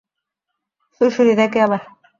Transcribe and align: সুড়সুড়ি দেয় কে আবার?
সুড়সুড়ি 1.01 1.33
দেয় 1.37 1.49
কে 1.53 1.59
আবার? 1.65 1.81